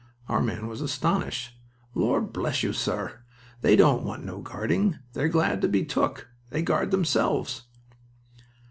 Our 0.27 0.41
man 0.41 0.65
was 0.65 0.81
astonished. 0.81 1.53
"Lor' 1.93 2.21
bless 2.21 2.63
you, 2.63 2.73
sir, 2.73 3.19
they 3.61 3.75
don't 3.75 4.03
want 4.03 4.25
no 4.25 4.39
guarding. 4.41 4.97
They're 5.13 5.29
glad 5.29 5.61
to 5.61 5.67
be 5.67 5.85
took. 5.85 6.27
They 6.49 6.63
guard 6.63 6.89
themselves." 6.89 7.65